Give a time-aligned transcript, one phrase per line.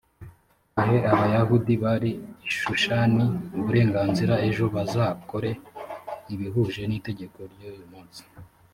[0.81, 2.11] ahe abayahudi bari
[2.47, 3.23] i shushani
[3.57, 5.51] uburenganzira ejo bazakore
[6.33, 8.21] ibihuje n itegeko ry uyu munsi